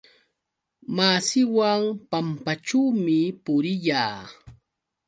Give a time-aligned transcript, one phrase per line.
[0.95, 4.17] Masiiwan pampaćhuumi puriyaa.